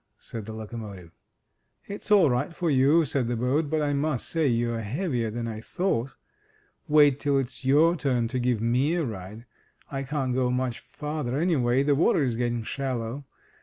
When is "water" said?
11.93-12.23